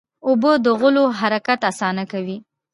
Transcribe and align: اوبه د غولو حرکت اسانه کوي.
اوبه 0.25 0.51
د 0.65 0.67
غولو 0.79 1.03
حرکت 1.19 1.59
اسانه 1.71 2.03
کوي. 2.11 2.37